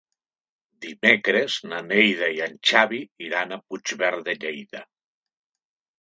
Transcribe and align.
Dimecres 0.85 1.57
na 1.73 1.83
Neida 1.89 2.31
i 2.37 2.41
en 2.47 2.57
Xavi 2.71 3.03
iran 3.27 3.53
a 3.53 3.61
Puigverd 3.67 4.27
de 4.31 4.37
Lleida. 4.45 4.83